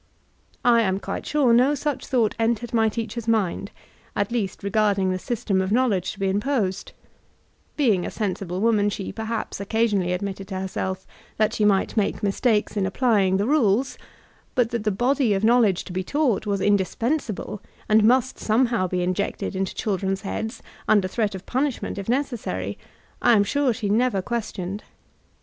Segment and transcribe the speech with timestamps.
[0.65, 3.69] I am quite sure no such thought entered my teacher's mind,—
[4.17, 6.93] ^at least regarding the system of knowledge to be imposed;
[7.77, 11.05] being a sensible woman, she perhaps occasionally admitted to herself
[11.37, 13.95] that she might make mistakes in applying the rules,
[14.55, 18.87] but that the body of knowledge to be taught was indispensable, and must some how
[18.87, 22.75] be injected into children's heads, under threat of punishment, if necessary,
[23.21, 24.83] I am sure she never questioned.